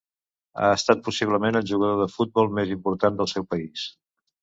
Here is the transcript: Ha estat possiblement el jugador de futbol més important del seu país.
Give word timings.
Ha 0.61 0.69
estat 0.77 1.03
possiblement 1.09 1.61
el 1.61 1.69
jugador 1.73 2.01
de 2.01 2.09
futbol 2.17 2.53
més 2.61 2.75
important 2.81 3.23
del 3.25 3.35
seu 3.37 3.51
país. 3.55 3.89